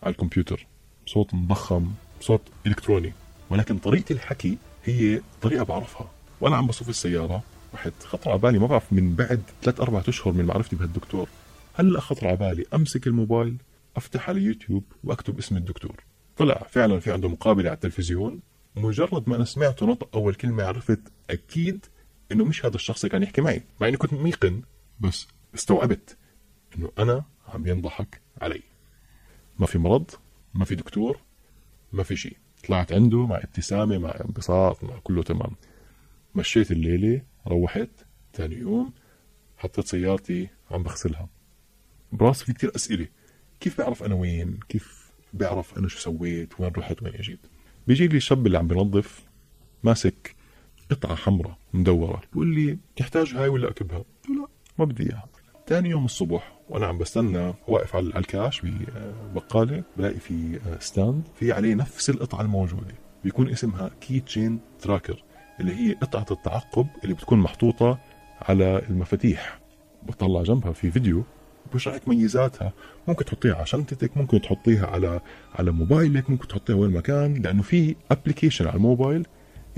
على 0.02 0.12
الكمبيوتر. 0.12 0.66
صوت 1.06 1.34
مضخم 1.34 1.90
صوت 2.20 2.40
إلكتروني. 2.66 3.12
ولكن 3.50 3.78
طريقة 3.78 4.12
الحكي 4.12 4.58
هي 4.84 5.20
طريقة 5.42 5.64
بعرفها. 5.64 6.10
وأنا 6.40 6.56
عم 6.56 6.66
بصف 6.66 6.88
السيارة 6.88 7.42
رحت 7.74 7.92
خطر 8.04 8.30
على 8.30 8.38
بالي 8.38 8.58
ما 8.58 8.66
بعرف 8.66 8.92
من 8.92 9.14
بعد 9.14 9.42
ثلاث 9.62 9.80
أربع 9.80 10.02
أشهر 10.08 10.32
من 10.32 10.44
معرفتي 10.44 10.76
بهالدكتور. 10.76 11.28
هلا 11.74 12.00
خطر 12.00 12.26
على 12.26 12.36
بالي 12.36 12.64
أمسك 12.74 13.06
الموبايل 13.06 13.56
أفتح 13.96 14.28
على 14.28 14.40
يوتيوب 14.40 14.84
وأكتب 15.04 15.38
اسم 15.38 15.56
الدكتور. 15.56 16.04
طلع 16.36 16.66
فعلا 16.70 17.00
في 17.00 17.12
عنده 17.12 17.28
مقابلة 17.28 17.68
على 17.68 17.74
التلفزيون 17.74 18.40
مجرد 18.76 19.28
ما 19.28 19.36
أنا 19.36 19.44
سمعته 19.44 19.86
نطق 19.86 20.16
أول 20.16 20.34
كلمة 20.34 20.64
عرفت 20.64 21.00
أكيد 21.30 21.86
إنه 22.32 22.44
مش 22.44 22.64
هذا 22.66 22.74
الشخص 22.74 23.04
اللي 23.04 23.12
كان 23.12 23.22
يحكي 23.22 23.40
معي 23.40 23.62
مع 23.80 23.88
إني 23.88 23.96
كنت 23.96 24.12
ميقن 24.12 24.62
بس 25.00 25.26
استوعبت 25.54 26.16
إنه 26.76 26.90
أنا 26.98 27.24
عم 27.48 27.66
ينضحك 27.66 28.20
علي. 28.42 28.62
ما 29.58 29.66
في 29.66 29.78
مرض 29.78 30.10
ما 30.54 30.64
في 30.64 30.74
دكتور 30.74 31.18
ما 31.92 32.02
في 32.02 32.16
شيء. 32.16 32.36
طلعت 32.68 32.92
عنده 32.92 33.26
مع 33.26 33.36
ابتسامة 33.36 33.98
مع 33.98 34.10
انبساط 34.10 34.84
مع 34.84 34.98
كله 34.98 35.22
تمام. 35.22 35.56
مشيت 36.34 36.70
الليلة 36.70 37.22
روحت 37.46 37.90
ثاني 38.34 38.54
يوم 38.56 38.92
حطيت 39.56 39.86
سيارتي 39.86 40.48
عم 40.70 40.82
بغسلها. 40.82 41.28
براسي 42.14 42.44
في 42.44 42.52
كتير 42.52 42.72
أسئلة. 42.76 43.06
كيف 43.60 43.80
بعرف 43.80 44.02
أنا 44.02 44.14
وين؟ 44.14 44.58
كيف 44.68 45.10
بعرف 45.32 45.78
أنا 45.78 45.88
شو 45.88 45.98
سويت؟ 45.98 46.60
وين 46.60 46.72
رحت؟ 46.76 47.02
وين 47.02 47.14
أجيت؟ 47.14 47.40
بيجي 47.86 48.08
لي 48.08 48.16
الشاب 48.16 48.46
اللي 48.46 48.58
عم 48.58 48.66
بنظف 48.66 49.22
ماسك 49.84 50.34
قطعة 50.90 51.14
حمراء 51.14 51.58
مدورة. 51.72 52.22
بقول 52.32 52.54
لي 52.54 52.78
تحتاج 52.96 53.34
هاي 53.34 53.48
ولا 53.48 53.70
أكبها؟ 53.70 53.98
قلت 53.98 54.28
لا 54.28 54.46
ما 54.78 54.84
بدي 54.84 55.02
إياها. 55.02 55.28
ثاني 55.66 55.90
يوم 55.90 56.04
الصبح 56.04 56.58
وأنا 56.68 56.86
عم 56.86 56.98
بستنى 56.98 57.54
واقف 57.68 57.96
على 57.96 58.06
الكاش 58.06 58.62
ببقاله 59.34 59.82
بلاقي 59.96 60.20
في 60.20 60.60
stand 60.80 61.22
في 61.34 61.52
عليه 61.52 61.74
نفس 61.74 62.10
القطعة 62.10 62.40
الموجودة. 62.40 62.94
بيكون 63.24 63.48
اسمها 63.48 63.90
key 64.00 64.20
chain 64.20 64.60
tracker 64.80 65.24
اللي 65.60 65.74
هي 65.74 65.92
قطعة 65.92 66.26
التعقب 66.30 66.86
اللي 67.04 67.14
بتكون 67.14 67.38
محطوطة 67.38 67.98
على 68.42 68.82
المفاتيح. 68.88 69.60
بطلع 70.02 70.42
جنبها 70.42 70.72
في 70.72 70.90
فيديو. 70.90 71.24
بشرح 71.74 71.98
لك 71.98 72.08
ميزاتها 72.08 72.72
ممكن 73.08 73.24
تحطيها 73.24 73.54
على 73.54 73.66
شنطتك 73.66 74.16
ممكن 74.16 74.40
تحطيها 74.40 74.86
على 74.86 75.20
على 75.54 75.70
موبايلك 75.70 76.30
ممكن 76.30 76.48
تحطيها 76.48 76.76
وين 76.76 76.90
ما 76.90 77.00
كان 77.00 77.34
لأنه 77.34 77.62
في 77.62 77.96
ابلكيشن 78.10 78.66
على 78.66 78.76
الموبايل. 78.76 79.26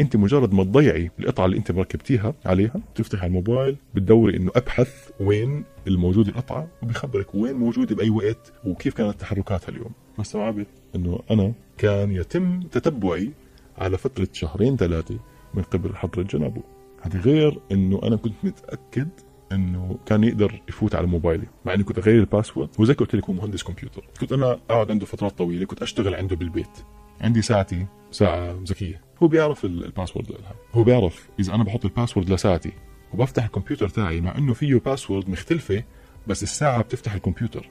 أنت 0.01 0.17
مجرد 0.17 0.55
ما 0.55 0.65
تضيعي 0.65 1.11
القطعة 1.21 1.45
اللي 1.47 1.57
أنت 1.57 1.73
مركبتيها 1.73 2.35
عليها 2.45 2.81
تفتح 2.95 3.19
على 3.19 3.27
الموبايل 3.29 3.77
بتدوري 3.95 4.37
إنه 4.37 4.51
أبحث 4.57 5.11
وين 5.21 5.65
الموجود 5.87 6.29
القطعة 6.29 6.69
وبيخبرك 6.83 7.35
وين 7.35 7.57
موجودة 7.57 7.95
بأي 7.95 8.11
وقت 8.11 8.53
وكيف 8.65 8.95
كانت 8.95 9.21
تحركاتها 9.21 9.69
اليوم. 9.69 9.91
فاستوعبت 10.17 10.67
إنه 10.95 11.21
أنا 11.31 11.53
كان 11.79 12.13
يتم 12.13 12.61
تتبعي 12.61 13.33
على 13.79 13.99
فترة 13.99 14.29
شهرين 14.33 14.77
ثلاثة 14.77 15.19
من 15.55 15.63
قبل 15.63 15.97
حضره 15.97 16.23
جنابه 16.23 16.63
هذا 17.03 17.21
غير 17.21 17.59
إنه 17.73 18.01
أنا 18.03 18.17
كنت 18.17 18.35
متأكد 18.43 19.09
إنه 19.53 19.99
كان 20.07 20.25
يقدر 20.25 20.63
يفوت 20.69 20.95
على 20.95 21.07
موبايلي 21.07 21.47
مع 21.65 21.75
إني 21.75 21.85
كنت 21.85 21.99
اغير 21.99 22.21
ال 22.21 22.26
password 22.26 22.69
وزي 22.79 22.95
قلت 22.95 23.17
لك 23.17 23.25
هو 23.25 23.33
مهندس 23.33 23.63
كمبيوتر. 23.63 24.05
كنت 24.21 24.33
أنا 24.33 24.61
أقعد 24.71 24.91
عنده 24.91 25.07
فترات 25.07 25.39
طويلة 25.39 25.67
كنت 25.67 25.83
أشتغل 25.83 26.15
عنده 26.15 26.37
بالبيت. 26.37 26.79
عندي 27.21 27.43
ساعتي 27.43 27.87
ساعة 28.11 28.61
ذكية. 28.65 29.01
هو 29.23 29.29
بيعرف 29.29 29.65
ال 29.65 29.72
password. 29.72 30.31
لها 30.31 30.55
هو 30.73 30.85
بيعرف 30.85 31.29
إذا 31.41 31.55
أنا 31.55 31.65
بحط 31.65 31.85
ال 31.85 31.90
password 31.90 32.31
لساعتي 32.31 32.73
وبفتح 33.15 33.45
الكمبيوتر 33.45 33.89
تاعي 33.89 34.21
مع 34.21 34.39
إنه 34.39 34.55
فيه 34.55 34.75
password 34.75 35.31
مختلفة 35.31 35.85
بس 36.27 36.43
الساعة 36.43 36.83
بتفتح 36.83 37.15
الكمبيوتر. 37.15 37.71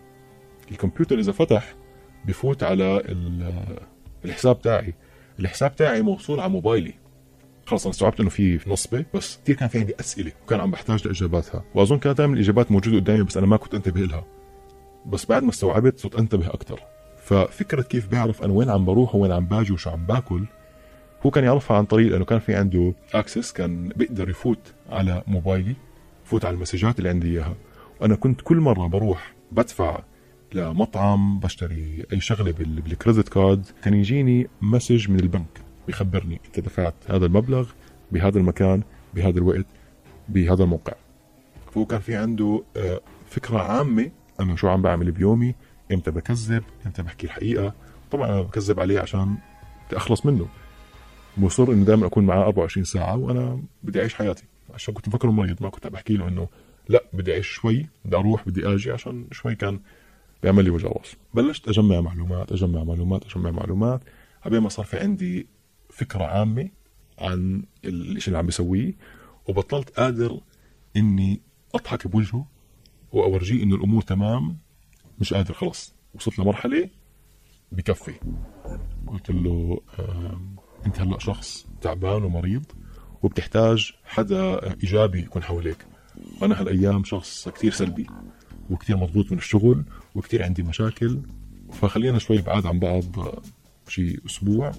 الكمبيوتر 0.72 1.20
إذا 1.20 1.32
فتح 1.32 1.76
بفوت 2.26 2.64
على 2.64 3.02
الحساب 4.26 4.62
تاعي. 4.62 4.94
الحساب 5.40 5.76
تاعي 5.76 6.02
موصول 6.02 6.40
على 6.40 6.50
موبايلي. 6.50 6.94
خلص 7.66 7.86
أنا 7.86 7.92
استوعبت 7.92 8.20
إنه 8.20 8.30
في 8.30 8.60
نصبة 8.68 9.06
بس 9.14 9.40
كثير 9.44 9.56
كان 9.56 9.70
في 9.70 9.80
عندي 9.80 9.94
أسئلة 10.00 10.32
وكان 10.44 10.60
عم 10.60 10.72
بحتاج 10.72 11.08
لإجاباتها. 11.08 11.64
وأظن 11.76 11.98
كانت 12.00 12.18
دائما 12.18 12.34
الإجابات 12.34 12.72
موجودة 12.72 12.98
قدامي 12.98 13.24
بس 13.24 13.38
أنا 13.38 13.46
ما 13.46 13.58
كنت 13.58 13.74
أنتبه 13.76 14.02
لها. 14.02 14.26
بس 15.06 15.26
بعد 15.26 15.44
ما 15.44 15.50
استوعبت 15.50 16.00
صرت 16.00 16.16
أنتبه 16.16 16.48
أكثر 16.48 16.80
ففكرة 17.24 17.82
كيف 17.82 18.08
بيعرف 18.08 18.44
أنا 18.44 18.54
وين 18.54 18.70
عم 18.70 18.86
بروح 18.86 19.16
وين 19.16 19.32
عم 19.32 19.46
باجي 19.46 19.74
وشو 19.74 19.90
عم 19.90 20.06
باكل 20.06 20.46
هو 21.26 21.32
كان 21.32 21.44
يعرفها 21.44 21.78
عن 21.78 21.86
طريق 21.86 22.12
لأنه 22.12 22.26
كان 22.26 22.40
في 22.40 22.56
عنده 22.56 22.94
access 23.14 23.54
كان 23.54 23.90
بيقدر 23.90 24.30
يفوت 24.30 24.74
على 24.90 25.24
موبايلي 25.28 25.76
يفوت 26.26 26.46
على 26.46 26.56
ال 26.56 26.60
messages 26.60 26.98
اللي 26.98 27.10
عندي 27.10 27.32
إياها. 27.32 27.56
وأنا 28.02 28.16
كنت 28.16 28.42
كل 28.42 28.58
مرة 28.58 28.88
بروح 28.88 29.34
بدفع 29.52 30.00
لمطعم 30.54 31.40
بشتري 31.40 32.06
أي 32.14 32.22
شغلة 32.22 32.52
بال 32.52 32.71
credit 32.71 33.30
card 33.30 33.66
كان 33.84 33.94
يجيني 33.94 34.48
message 34.62 35.10
من 35.10 35.20
البنك. 35.20 35.65
بيخبرني 35.88 36.42
انت 36.46 36.60
دفعت 36.60 36.94
هذا 37.08 37.26
المبلغ 37.26 37.70
بهذا 38.12 38.40
المكان 38.40 38.84
بهذا 39.14 39.38
الوقت 39.38 39.66
بهذا 40.30 40.64
الموقع. 40.64 40.94
فهو 41.72 41.86
كان 41.86 42.00
في 42.00 42.16
عنده 42.16 42.64
آه، 42.78 43.02
فكرة 43.30 43.58
عامة 43.60 44.12
أنا 44.40 44.56
شو 44.56 44.68
عم 44.68 44.82
بعمل 44.82 45.12
بيومي 45.12 45.56
إمتى 45.92 46.12
بكذب 46.12 46.64
إمتى 46.86 47.04
بحكي 47.04 47.28
الحقيقة. 47.28 47.74
طبعا 48.12 48.28
أنا 48.30 48.42
بكذب 48.42 48.80
عليه 48.80 49.00
عشان 49.00 49.38
أخلص 49.94 50.26
منه. 50.26 50.48
مصر 51.38 51.72
إنه 51.72 51.86
دائما 51.86 52.06
أكون 52.08 52.26
معاه 52.26 52.44
24 52.44 52.84
ساعة 52.84 53.18
وأنا 53.18 53.64
بدي 53.84 54.00
أعيش 54.00 54.14
حياتي. 54.14 54.44
عشان 54.74 54.94
كنت 54.94 55.08
مفكره 55.08 55.32
مريض 55.32 55.64
ما 55.64 55.70
كنت 55.70 55.88
بحكي 55.88 56.18
له 56.18 56.28
إنه 56.28 56.48
لا 56.90 57.04
بدي 57.14 57.34
أعيش 57.34 57.48
شوي 57.48 57.90
بدي 58.06 58.16
أروح 58.18 58.48
بدي 58.48 58.68
آجي 58.68 58.92
عشان 58.92 59.28
شوي 59.32 59.56
كان 59.56 59.80
بيعمل 60.44 60.64
لي 60.64 60.70
وجع 60.70 60.88
راس 60.90 61.16
بلشت 61.34 61.68
أجمع 61.68 62.02
معلومات 62.02 62.52
أجمع 62.52 62.84
معلومات 62.84 63.26
أجمع 63.26 63.52
معلومات. 63.52 64.02
عبين 64.46 64.60
ما 64.60 64.70
صار 64.70 64.86
في 64.86 64.98
عندي 64.98 65.48
فكرة 65.96 66.24
عامة 66.24 66.70
عن 67.20 67.64
الشيء 67.86 68.28
اللي 68.28 68.38
عم 68.38 68.46
بسويه 68.46 68.94
وبطلت 69.48 69.90
قادر 69.90 70.40
إني 70.98 71.42
أضحك 71.76 72.08
بوجهه 72.08 72.48
وأورجيه 73.12 73.64
إنه 73.64 73.76
الأمور 73.76 74.02
تمام 74.02 74.58
مش 75.20 75.34
قادر. 75.34 75.54
خلص 75.54 75.94
وصلت 76.14 76.40
لمرحلة 76.40 76.90
بكفي. 77.72 78.14
قلت 79.08 79.32
له 79.32 79.82
أنت 80.86 81.00
هلأ 81.00 81.20
شخص 81.20 81.68
تعبان 81.82 82.24
ومريض 82.24 82.66
وبتحتاج 83.24 83.94
حدا 84.06 84.74
إيجابي 84.74 85.20
يكون 85.20 85.44
حواليك. 85.44 85.86
أنا 86.44 86.62
هالأيام 86.62 87.04
شخص 87.04 87.50
كثير 87.50 87.72
سلبي 87.72 88.08
وكثير 88.70 88.98
مضغوط 88.98 89.32
من 89.32 89.38
الشغل 89.38 89.86
وكثير 90.16 90.44
عندي 90.44 90.64
مشاكل 90.64 91.22
فخلينا 91.72 92.20
شوي 92.20 92.42
بعاد 92.42 92.66
عن 92.66 92.80
بعض 92.80 93.04
شي 93.88 94.26
أسبوع. 94.26 94.72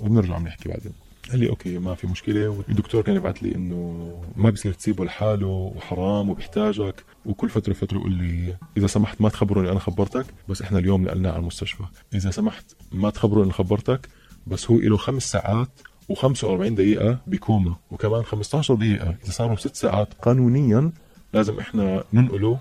وبنرجع 0.00 0.38
بنحكي 0.38 0.68
بعدين. 0.68 0.92
قال 1.30 1.38
لي 1.38 1.48
okay 1.48 1.78
ما 1.78 1.94
في 1.94 2.06
مشكلة. 2.06 2.48
والدكتور 2.48 3.02
كان 3.02 3.16
يبعث 3.16 3.36
لي 3.36 3.54
إنه 3.54 4.10
ما 4.36 4.50
بصير 4.50 4.72
تسيبه 4.72 5.04
لحاله 5.04 5.46
وحرام 5.46 6.30
وبيحتاجك. 6.30 7.04
وكل 7.26 7.48
فترة 7.48 7.72
فترة 7.72 7.98
يقول 7.98 8.12
لي 8.12 8.56
إذا 8.76 8.86
سمحت 8.86 9.20
ما 9.20 9.28
تخبره 9.28 9.60
اني 9.60 9.70
أنا 9.70 9.78
خبرتك 9.78 10.26
بس 10.48 10.62
إحنا 10.62 10.78
اليوم 10.78 11.04
نقلناه 11.04 11.30
على 11.30 11.40
المستشفى. 11.40 11.84
إذا 12.14 12.30
سمحت 12.30 12.64
ما 12.92 13.10
تخبره 13.10 13.44
اني 13.44 13.52
خبرتك 13.52 14.08
بس 14.46 14.70
هو 14.70 14.78
له 14.78 14.96
خمس 14.96 15.30
ساعات 15.30 15.68
و45 16.12 16.44
دقيقة 16.44 17.18
بكوما 17.26 17.74
وكمان 17.90 18.22
15 18.22 18.74
دقيقة. 18.74 19.16
إذا 19.24 19.32
صاروا 19.32 19.56
ست 19.56 19.74
ساعات 19.76 20.14
قانونيا 20.22 20.92
لازم 21.34 21.58
إحنا 21.58 22.04
ننقله 22.12 22.58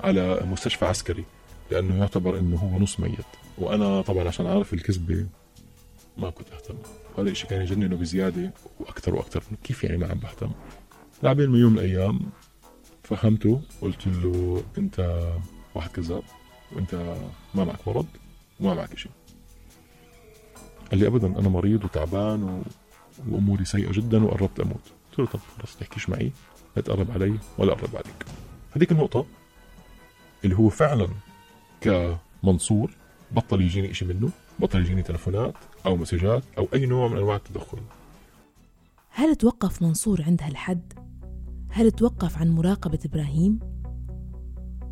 على 0.00 0.40
مستشفى 0.52 0.84
عسكري 0.84 1.24
لأنه 1.70 1.98
يعتبر 1.98 2.38
إنه 2.38 2.56
هو 2.56 2.78
نص 2.78 3.00
ميت. 3.00 3.18
وأنا 3.58 4.02
طبعا 4.02 4.28
عشان 4.28 4.46
أعرف 4.46 4.74
الكذبة 4.74 5.26
ما 6.18 6.30
كنت 6.30 6.52
أهتم. 6.52 6.74
هذا 7.18 7.30
الشيء 7.30 7.50
كان 7.50 7.60
يجننه 7.60 7.96
بزيادة 7.96 8.52
وأكثر 8.80 9.14
وأكثر. 9.14 9.42
كيف 9.64 9.84
يعني 9.84 9.96
ما 9.96 10.06
عم 10.06 10.18
بهتم؟ 10.18 10.50
لعبين 11.22 11.50
من 11.50 11.60
يوم 11.60 11.72
من 11.72 11.78
الأيام 11.78 12.20
فهمته 13.02 13.60
قلت 13.80 14.06
له 14.06 14.62
أنت 14.78 15.28
واحد 15.74 15.90
كذاب 15.90 16.22
وأنت 16.72 16.94
ما 17.54 17.64
معك 17.64 17.88
مرض 17.88 18.06
وما 18.60 18.74
معك 18.74 18.98
شيء 18.98 19.12
قال 20.90 21.00
لي 21.00 21.06
ابدا 21.06 21.26
أنا 21.26 21.48
مريض 21.48 21.84
وتعبان 21.84 22.42
و... 22.42 22.62
وأموري 23.28 23.64
سيئة 23.64 23.92
جدا 23.92 24.24
وقربت 24.24 24.60
أموت. 24.60 24.92
قلت 25.10 25.18
له 25.18 25.26
طب 25.26 25.40
خلص 25.58 25.76
تحكيش 25.76 26.08
معي 26.08 26.32
لا 26.76 26.82
تقرب 26.82 27.10
علي 27.10 27.38
ولا 27.58 27.72
أقرب 27.72 27.96
عليك. 27.96 28.24
هذيك 28.76 28.92
النقطة 28.92 29.26
اللي 30.44 30.56
هو 30.56 30.68
فعلا 30.68 31.08
كمنصور 31.80 32.90
بطل 33.32 33.60
يجيني 33.60 33.94
شيء 33.94 34.08
منه. 34.08 34.30
بطل 34.60 34.80
يجيني 34.80 35.02
تلفونات 35.02 35.54
أو 35.86 35.96
مسجات 35.96 36.42
أو 36.58 36.68
أي 36.74 36.86
نوع 36.86 37.08
من 37.08 37.16
أنواع 37.16 37.36
التدخل. 37.36 37.78
هل 39.10 39.36
توقف 39.36 39.82
منصور 39.82 40.22
عند 40.22 40.42
هالحد؟ 40.42 40.92
هل 41.68 41.90
توقف 41.90 42.38
عن 42.38 42.50
مراقبة 42.50 42.98
إبراهيم؟ 43.04 43.58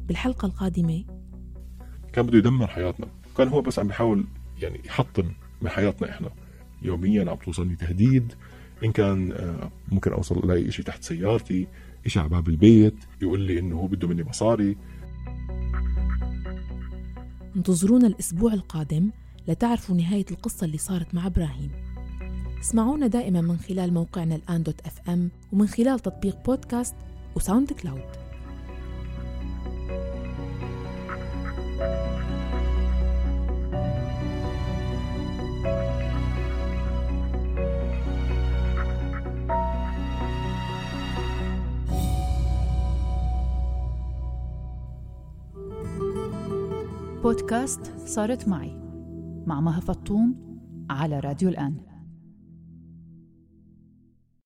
بالحلقة 0.07 0.47
القادمة 0.47 1.05
كان 2.13 2.27
بده 2.27 2.39
يدمر 2.39 2.67
حياتنا. 2.67 3.07
كان 3.39 3.49
هو 3.49 3.61
بس 3.61 3.79
عم 3.79 3.87
بيحاول 3.87 4.25
يعني 4.63 4.81
يحطم 4.85 5.33
من 5.63 5.69
حياتنا 5.69 6.11
إحنا. 6.11 6.31
يوميا 6.83 7.31
عم 7.31 7.37
توصلني 7.37 7.77
تهديد. 7.77 8.33
إن 8.85 8.93
كان 8.93 9.33
آه، 9.33 9.71
ممكن 9.89 10.13
أوصل 10.13 10.39
الاقي 10.39 10.71
شيء 10.71 10.85
تحت 10.85 11.03
سيارتي 11.03 11.67
شيء 12.07 12.23
على 12.23 12.31
باب 12.31 12.49
البيت 12.49 12.95
يقول 13.23 13.41
لي 13.41 13.59
إنه 13.59 13.77
هو 13.77 13.87
بده 13.87 14.09
مني 14.09 14.25
مصاري. 14.25 14.77
انتظرونا 17.57 18.07
الأسبوع 18.07 18.53
القادم 18.53 19.11
لتعرفوا 19.49 19.97
نهاية 19.97 20.27
القصة 20.31 20.65
اللي 20.65 20.79
صارت 20.79 21.15
مع 21.15 21.27
إبراهيم. 21.27 21.71
اسمعونا 22.61 23.07
دائما 23.07 23.41
من 23.41 23.57
خلال 23.57 23.95
موقعنا 23.95 24.35
الآن 24.35 24.63
dot 24.63 24.81
FM 24.87 25.31
ومن 25.53 25.67
خلال 25.67 26.01
تطبيق 26.01 26.45
بودكاست 26.45 26.95
وساوند 27.37 27.73
كلاود. 27.73 28.23
بودكاست 47.23 47.81
صارت 48.07 48.49
معي. 48.49 48.92
مع 49.47 49.61
مها 49.61 49.81
فطوم 49.81 50.35
على 50.91 51.21
راديو 51.21 51.49
الآن. 51.49 51.92